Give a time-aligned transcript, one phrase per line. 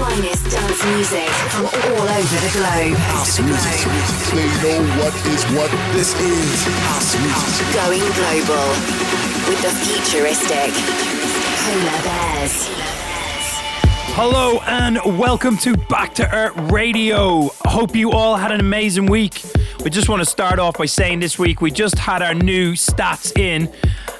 [0.00, 2.96] finest dance music from all over the globe.
[4.32, 5.70] They know what is what.
[5.92, 7.66] This is house music.
[7.74, 8.68] Going global
[9.46, 10.72] with the futuristic
[11.60, 12.68] Polar Bears.
[14.16, 17.50] Hello and welcome to Back to Earth Radio.
[17.66, 19.42] Hope you all had an amazing week.
[19.84, 22.72] We just want to start off by saying this week we just had our new
[22.72, 23.70] stats in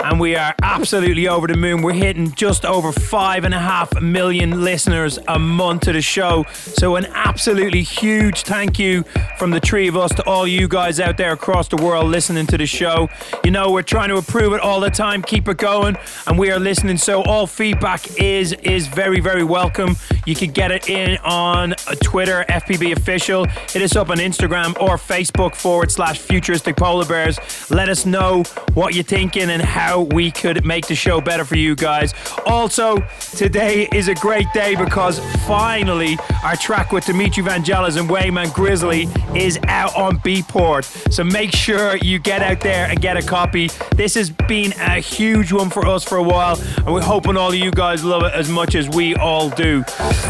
[0.04, 1.82] and we are absolutely over the moon.
[1.82, 6.45] We're hitting just over five and a half million listeners a month to the show.
[6.52, 9.02] So, an absolutely huge thank you
[9.38, 12.46] from the three of us to all you guys out there across the world listening
[12.46, 13.08] to the show.
[13.44, 16.50] You know, we're trying to improve it all the time, keep it going, and we
[16.50, 16.97] are listening.
[16.97, 19.97] So, all feedback is is very, very welcome.
[20.27, 23.44] You can get it in on Twitter, FPB Official.
[23.44, 27.38] Hit us up on Instagram or Facebook forward slash Futuristic Polar Bears.
[27.70, 28.44] Let us know
[28.75, 32.14] what you're thinking and how we could make the show better for you guys.
[32.46, 32.98] Also,
[33.33, 39.08] today is a great day because finally our track with Dimitri Vangelis and Wyman Grizzly
[39.34, 40.84] is out on Beatport.
[41.12, 43.69] So make sure you get out there and get a copy.
[43.97, 47.50] This has been a huge one for us for a while, and we're hoping all
[47.50, 49.84] of you guys love it as much as we all do.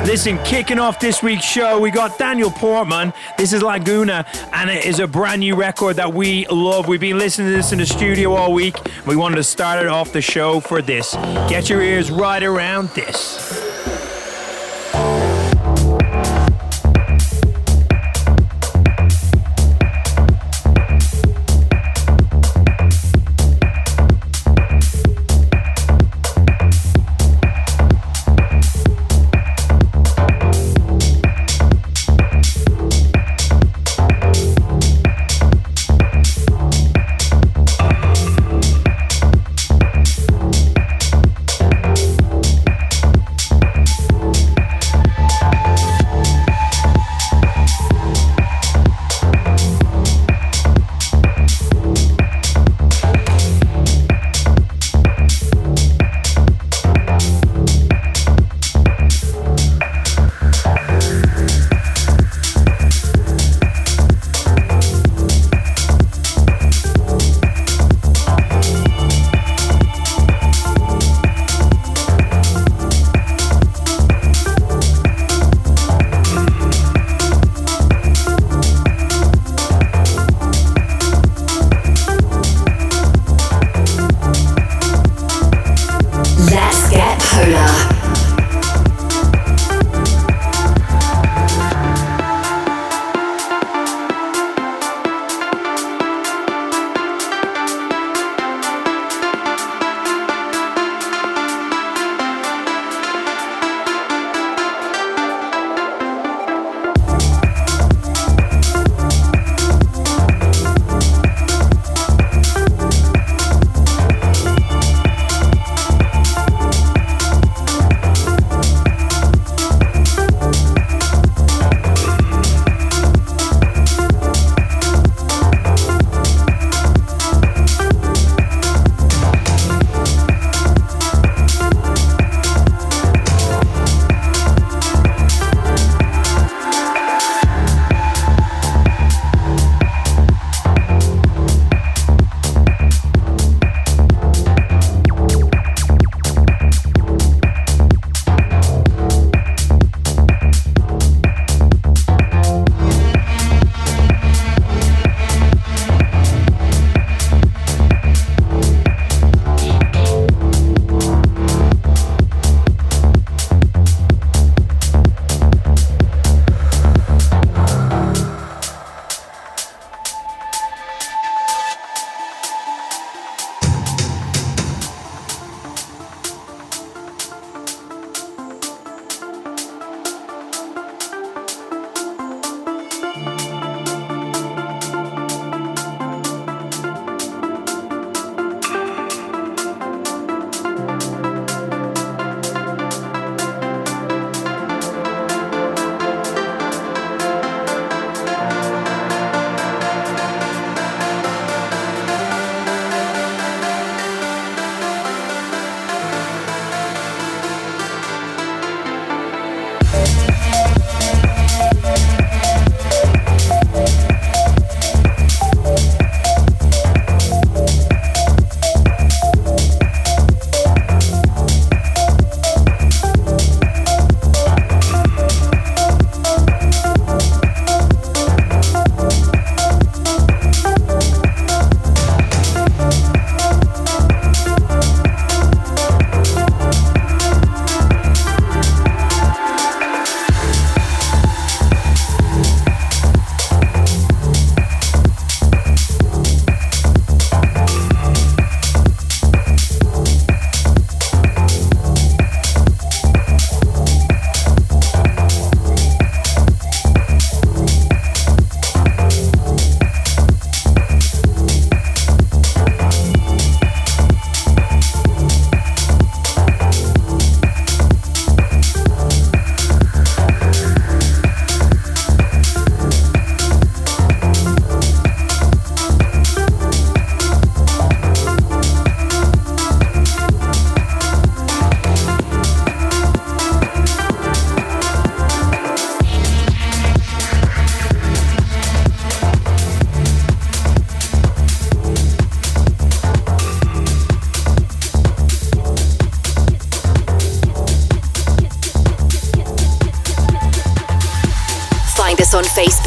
[0.04, 3.12] Listen, kicking off this week's show, we got Daniel Portman.
[3.36, 6.88] This is Laguna, and it is a brand new record that we love.
[6.88, 8.76] We've been listening to this in the studio all week.
[9.06, 11.14] We wanted to start it off the show for this.
[11.48, 13.69] Get your ears right around this.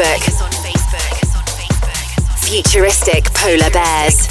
[0.04, 0.34] Facebook.
[2.40, 4.28] Futuristic Polar Bears.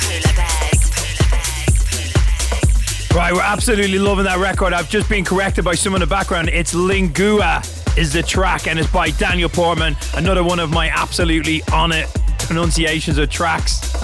[3.14, 4.72] Right, we're absolutely loving that record.
[4.74, 6.50] I've just been corrected by someone in the background.
[6.50, 7.62] It's Lingua
[7.96, 9.96] is the track and it's by Daniel Portman.
[10.14, 12.08] Another one of my absolutely on it
[12.40, 13.94] pronunciations of tracks.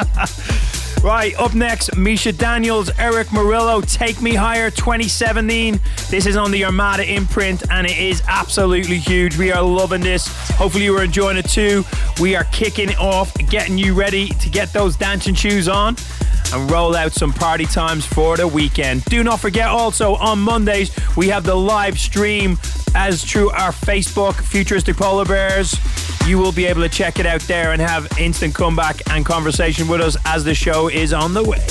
[1.03, 5.81] right, up next, Mischa Daniels, Erick Morillo, Take Me Higher 2017.
[6.09, 9.37] This is on the Armada imprint and it is absolutely huge.
[9.37, 10.29] We are loving this.
[10.59, 11.85] Hopefully, you are enjoying it too.
[12.21, 15.97] We are kicking it off, getting you ready to get those dancing shoes on
[16.53, 19.05] and roll out some party times for the weekend.
[19.05, 22.59] Do not forget also on Mondays we have the live stream
[22.95, 25.77] as through our Facebook, Futuristic Polar Bears.
[26.27, 29.87] You will be able to check it out there and have instant comeback and conversation
[29.87, 31.65] with us as the show is on the way.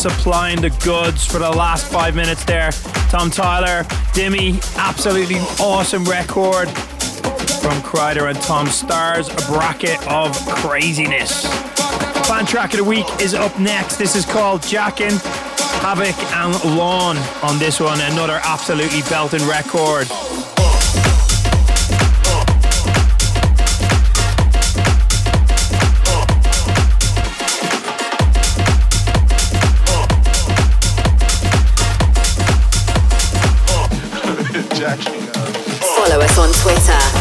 [0.00, 2.70] Supplying the goods for the last five minutes there.
[3.10, 6.70] Tom Tyger, Dimmy, absolutely awesome record
[7.60, 11.44] from Kryder and Tom Stars, a bracket of craziness.
[12.26, 13.96] Fan track of the week is up next.
[13.96, 15.12] This is called Jackin,
[15.82, 18.00] Havac and Lawn on this one.
[18.00, 20.08] Another absolutely belting record.
[34.80, 37.19] Follow us on Twitter.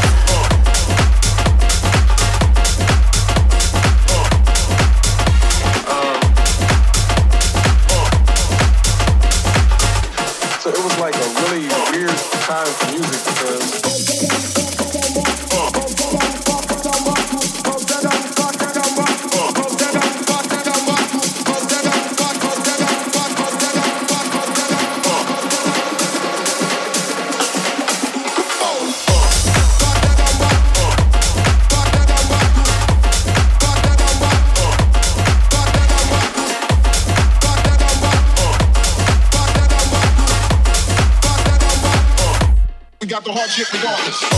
[43.59, 44.28] Shit regardless.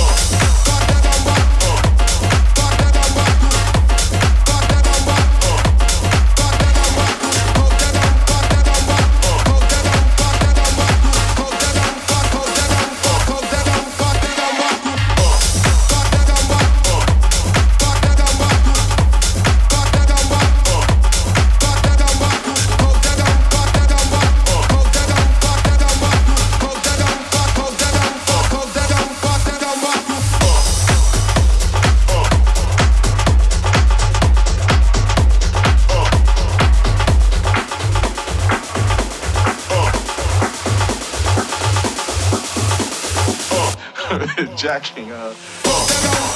[44.58, 45.10] Jacking.
[45.12, 46.31] Uh,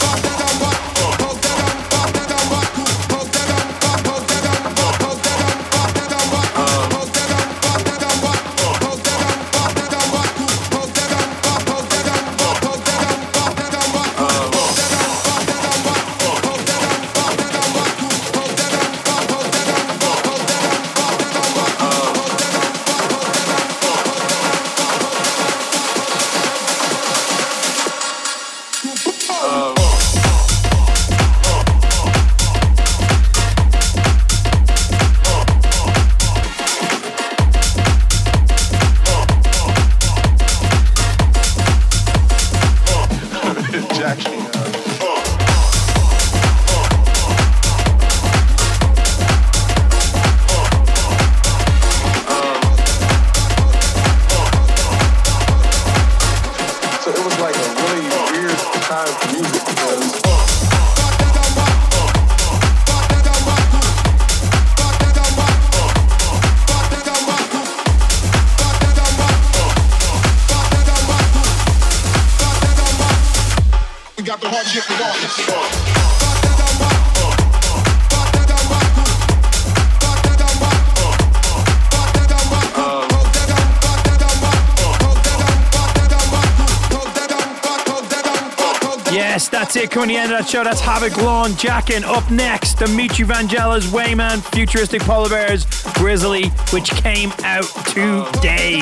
[90.35, 92.03] that show, that's Havac Lawn, Jackin.
[92.03, 98.81] Up next, Dimitri Vangelis, Wyman, Futuristic Polar Bears, Grizzly, which came out today.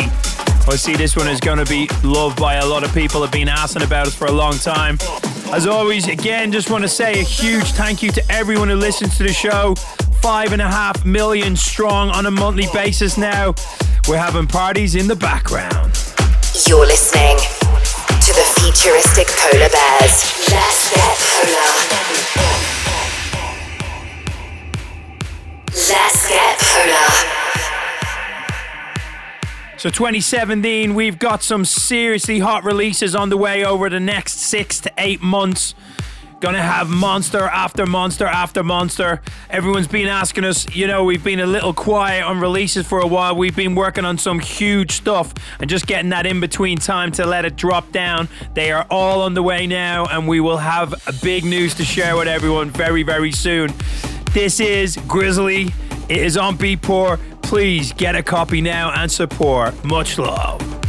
[0.65, 3.21] I see this one is going to be loved by a lot of people.
[3.21, 4.97] Have been asking about it for a long time.
[5.51, 9.15] As always, again, just want to say a huge thank you to everyone who listens
[9.17, 9.75] to the show.
[10.21, 13.53] Five and a half million strong on a monthly basis now.
[14.07, 15.99] We're having parties in the background.
[16.65, 17.62] You're listening
[18.23, 20.23] to the futuristic polar bears.
[20.49, 21.73] Let's get polar.
[25.67, 27.33] Let's get polar.
[29.75, 34.79] So 2017, we've got some seriously hot releases on the way over the next six
[34.79, 35.75] to eight months.
[36.43, 39.21] Gonna have monster after monster after monster.
[39.49, 43.07] Everyone's been asking us, you know, we've been a little quiet on releases for a
[43.07, 43.33] while.
[43.33, 47.25] We've been working on some huge stuff and just getting that in between time to
[47.25, 48.27] let it drop down.
[48.55, 52.17] They are all on the way now, and we will have big news to share
[52.17, 53.71] with everyone very, very soon.
[54.33, 55.69] This is Grizzly.
[56.09, 57.21] It is on Beatport.
[57.41, 59.81] Please get a copy now and support.
[59.85, 60.82] Much love.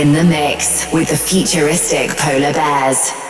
[0.00, 3.29] In the mix with the futuristic polar bears.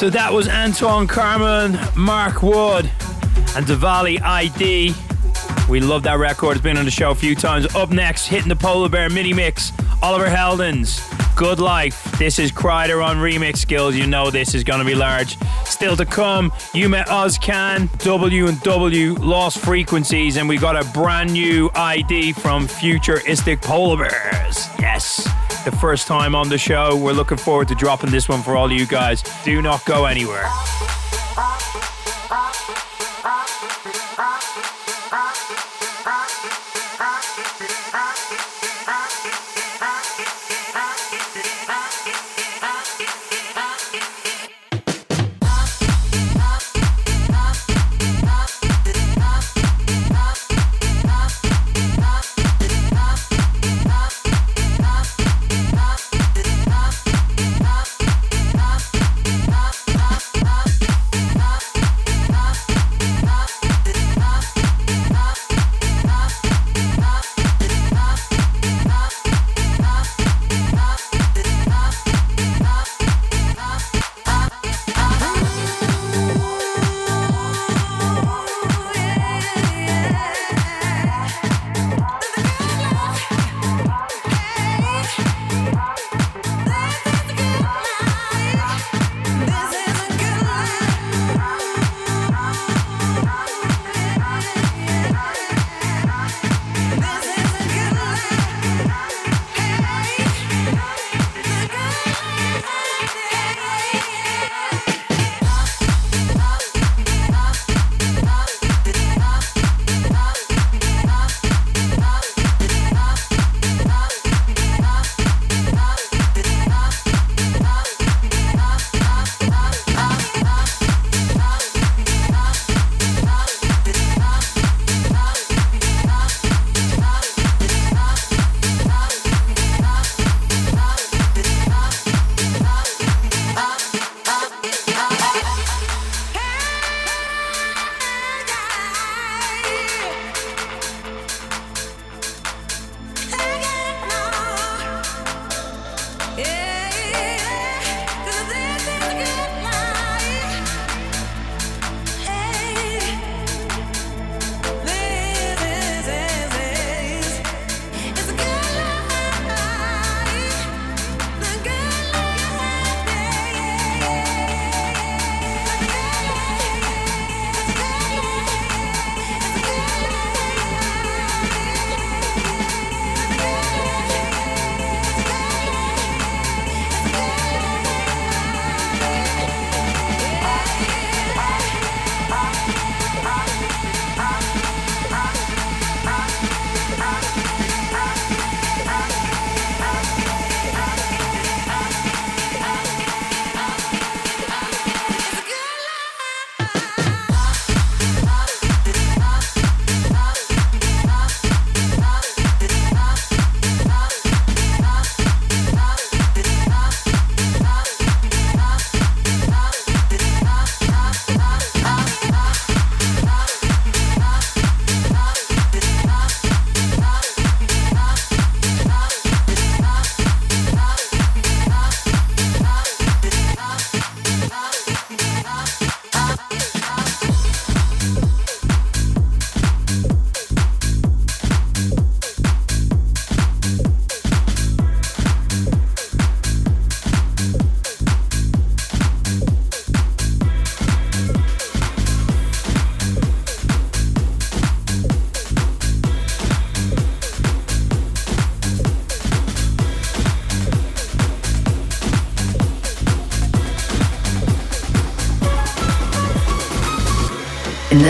[0.00, 2.90] So that was Antoine Clamaran, Mark Wood,
[3.54, 4.94] and Divolly ID.
[5.68, 6.56] We love that record.
[6.56, 7.74] It's been on the show a few times.
[7.74, 11.04] Up next, hitting the Polar Bear mini mix, Oliver Heldens,
[11.36, 12.02] Good Life.
[12.18, 13.94] This is Kryder on remix skills.
[13.94, 15.36] You know this is going to be large.
[15.66, 21.30] Still to come, Ummet Ozcan, W and W, Lost Frequencies, and we got a brand
[21.34, 24.66] new ID from Futuristic Polar Bears.
[24.78, 25.28] Yes
[25.64, 26.96] the first time on the show.
[26.96, 29.22] We're looking forward to dropping this one for all of you guys.
[29.44, 30.48] Do not go anywhere.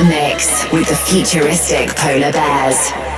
[0.00, 3.09] the mix with the futuristic polar bears.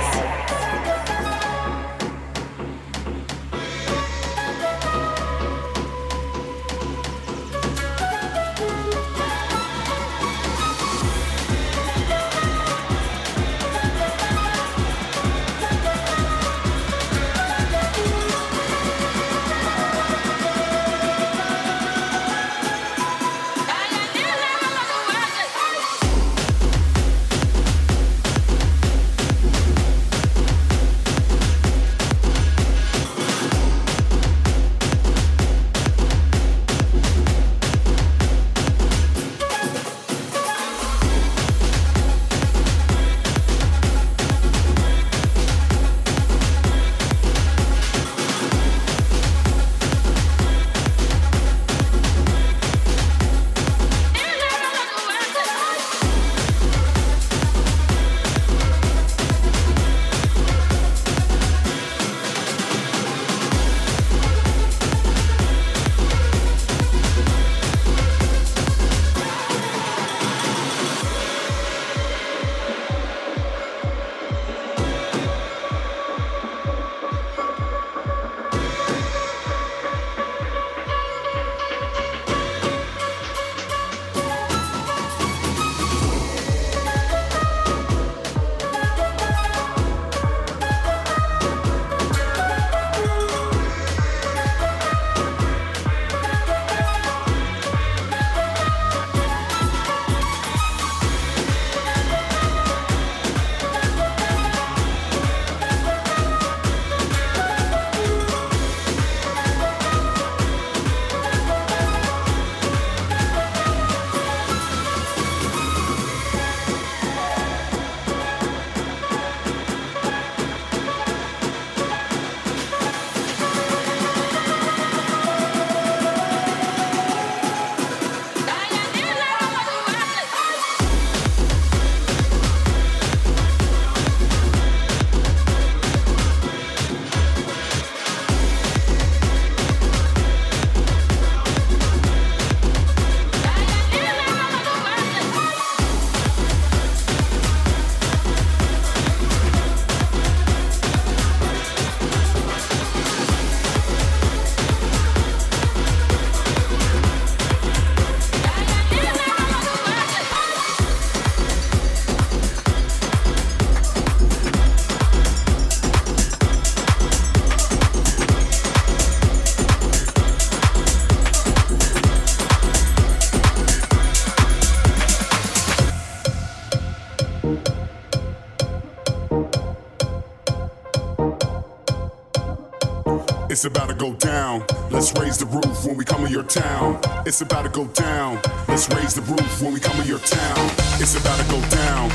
[183.63, 184.65] It's about to go down.
[184.91, 186.99] Let's raise the roof when we come to your town.
[187.25, 188.41] It's about to go down.
[188.67, 190.69] Let's raise the roof when we come to your town.
[190.99, 192.09] It's about to go down.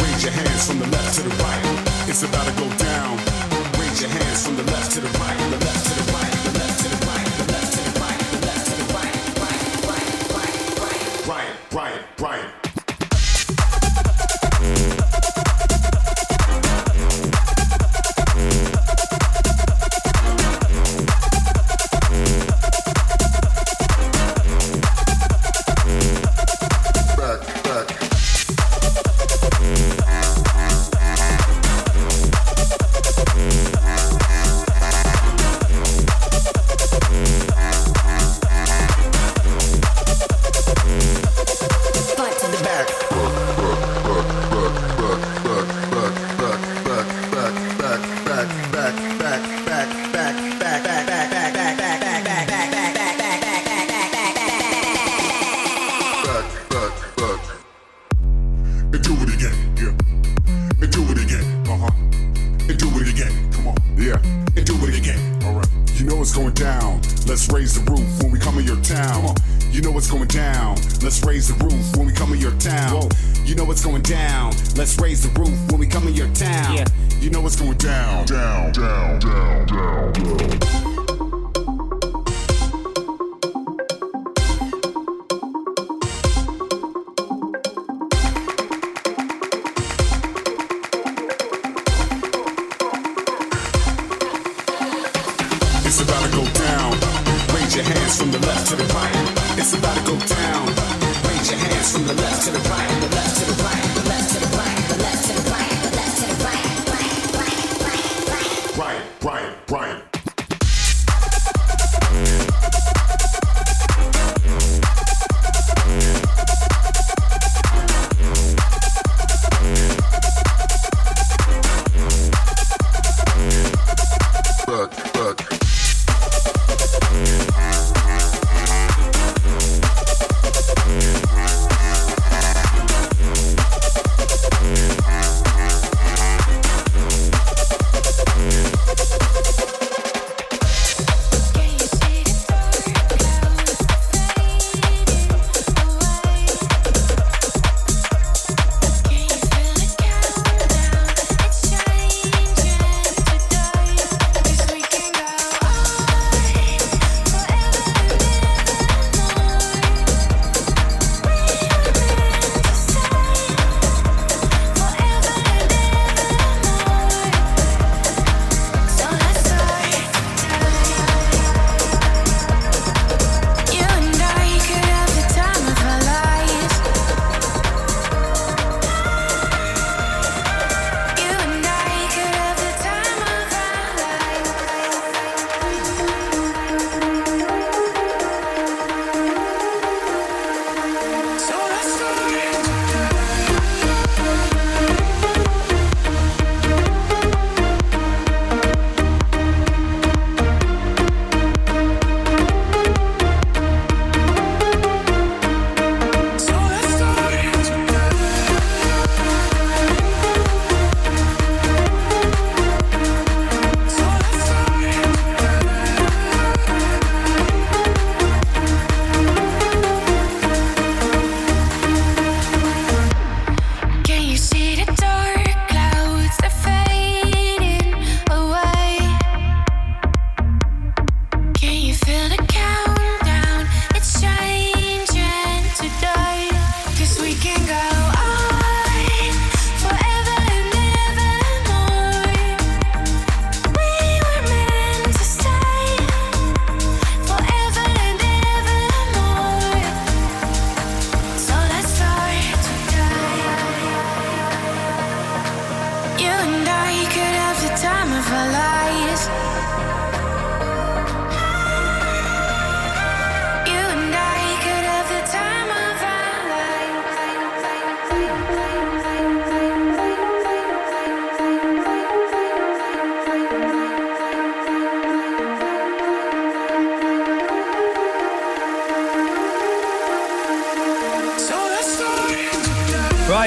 [0.00, 2.08] Raise your hands from the left to the right.
[2.08, 3.18] It's about to go down.
[3.76, 5.36] Raise your hands from the left to the right.
[5.50, 5.75] The left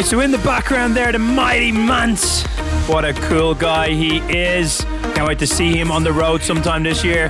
[0.10, 2.42] so in the background there, the mighty Manse.
[2.88, 4.84] What a cool guy he is.
[5.14, 7.30] Can't wait to see him on the road sometime this year.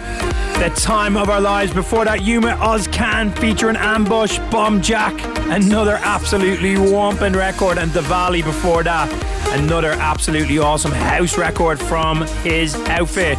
[0.60, 1.74] The time of our lives.
[1.74, 5.20] Before that, Ummet Ozcan featuring Ambush, Bombjack,
[5.54, 9.12] another absolutely whomping record, and Divolly before that,
[9.60, 13.38] another absolutely awesome house record from his outfit.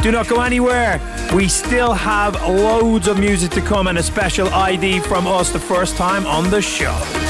[0.00, 0.98] Do not go anywhere.
[1.34, 5.60] We still have loads of music to come and a special ID from us the
[5.60, 7.27] first time on the show.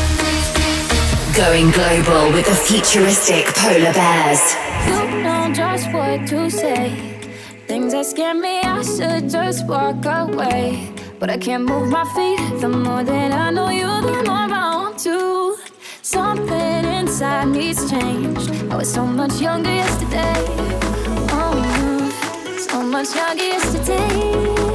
[1.39, 4.43] Going global with the futuristic polar bears.
[4.89, 6.91] You know just what to say.
[7.68, 10.93] Things that scare me, I should just walk away.
[11.20, 12.61] But I can't move my feet.
[12.61, 15.57] The more that I know you, the more I want to.
[16.03, 18.51] Something inside me's changed.
[18.72, 20.34] I was so much younger yesterday.
[21.30, 24.67] Oh, so much younger yesterday.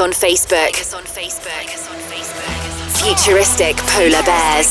[0.00, 0.74] on Facebook.
[2.98, 4.70] Futuristic Polar Bears.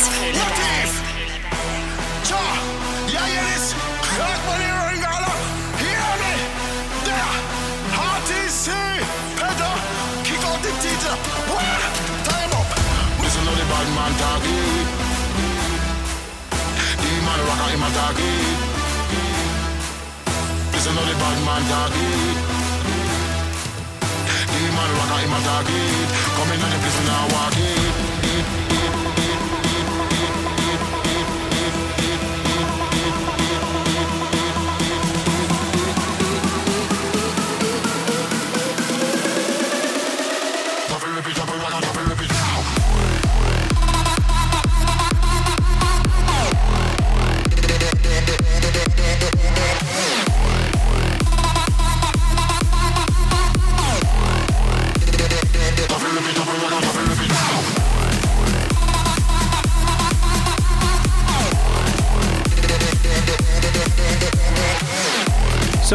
[20.72, 22.17] Listen to the bad man
[25.46, 26.08] rock in.
[26.36, 27.87] Come in and the place now walk it.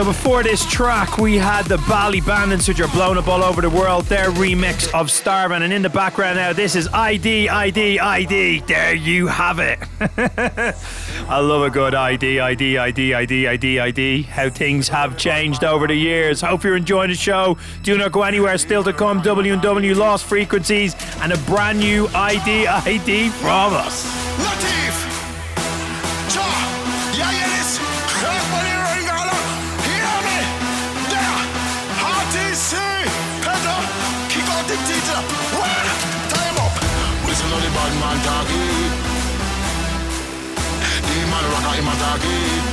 [0.02, 3.60] So before this track, we had the Bali Bandits, which are blown up all over
[3.60, 4.06] the world.
[4.06, 8.62] Their remix of Starvin', and in the background now, this is ID, ID, ID.
[8.66, 9.78] There you have it.
[11.28, 14.22] I love a good ID, ID, ID, ID, ID, ID.
[14.22, 16.40] How things have changed over the years.
[16.40, 17.56] Hope you're enjoying the show.
[17.84, 18.58] Do not go anywhere.
[18.58, 24.04] Still to come, W&W Lost Frequencies and a brand new ID, ID from us.
[24.38, 24.91] Latif!
[42.12, 42.64] Rocker him a talking.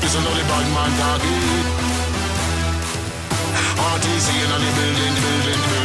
[0.00, 1.66] Listen to the bad man talking.
[3.76, 5.75] RTC in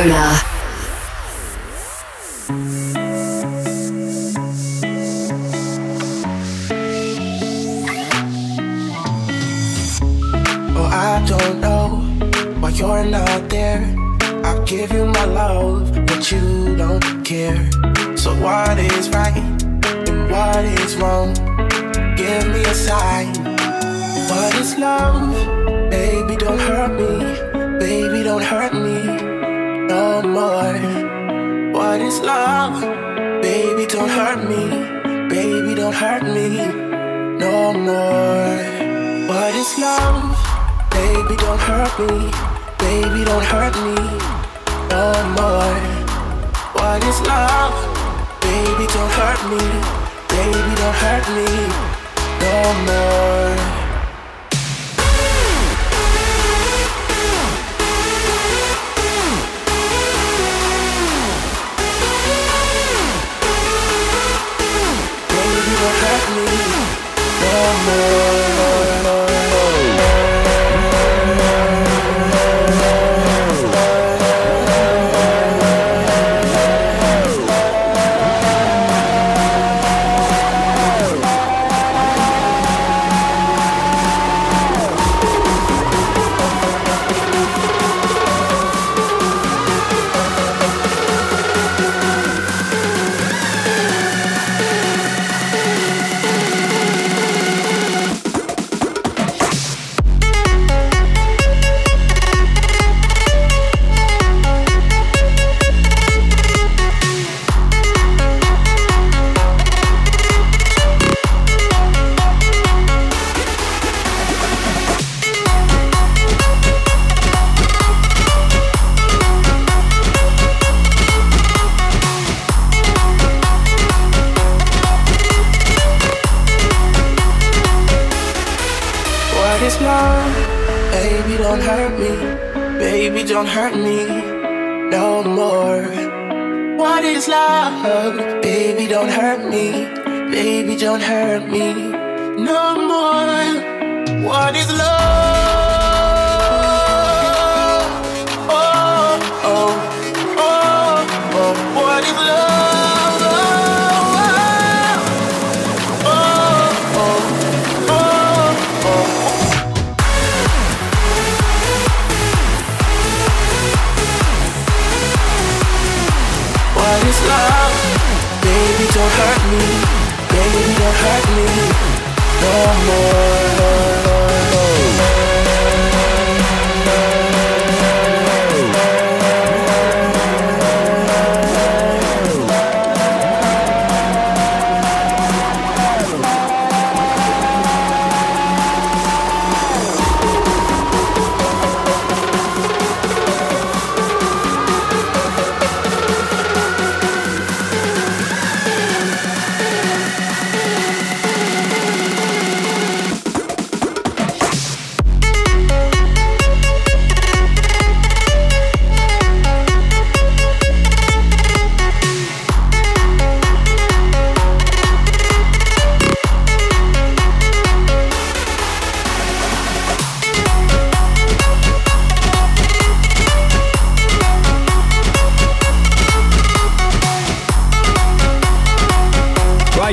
[0.00, 0.49] Solar.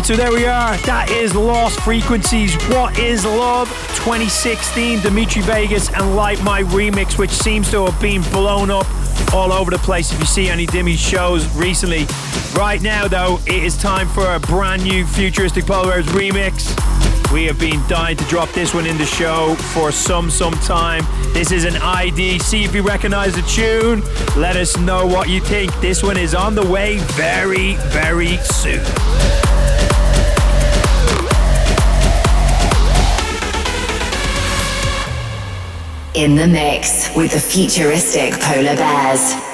[0.07, 0.77] So there we are.
[0.85, 2.55] That is Lost Frequencies.
[2.69, 3.67] What is Love
[4.05, 5.01] 2016?
[5.01, 8.87] Dimitri Vegas and Like Mike remix, which seems to have been blown up
[9.33, 12.05] all over the place if you see any Dimmy shows recently.
[12.57, 16.71] Right now, though, it is time for a brand new Futuristic Polar Bears remix.
[17.33, 21.03] We have been dying to drop this one in the show for some some time.
[21.33, 22.39] This is an ID.
[22.39, 23.99] See if you recognize the tune.
[24.41, 25.77] Let us know what you think.
[25.81, 28.85] This one is on the way very, very soon.
[36.17, 39.46] In the mix with the futuristic polar bears.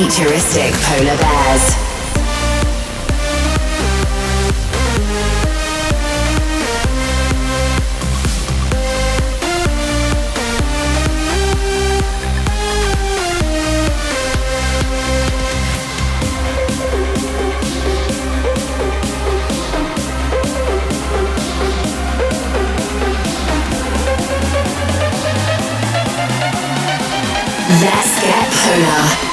[0.00, 0.72] Mix with the futuristic
[28.74, 29.27] polar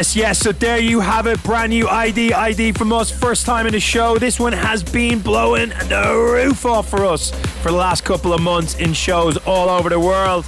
[0.00, 0.38] Yes, yes.
[0.38, 1.42] So there you have it.
[1.42, 3.10] Brand new ID, ID from us.
[3.10, 4.16] First time in the show.
[4.16, 8.40] This one has been blowing the roof off for us for the last couple of
[8.40, 10.46] months in shows all over the world.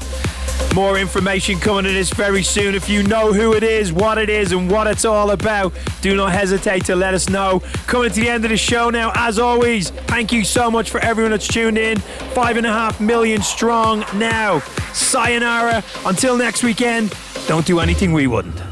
[0.75, 2.75] More information coming in this very soon.
[2.75, 6.17] If you know who it is, what it is, and what it's all about, do
[6.17, 7.61] not hesitate to let us know.
[7.87, 10.99] Coming to the end of the show now, as always, thank you so much for
[11.01, 11.99] everyone that's tuned in.
[12.33, 14.61] Five and a half million strong now.
[14.95, 15.85] Sayonara.
[16.07, 17.15] Until next weekend,
[17.47, 18.72] don't do anything we wouldn't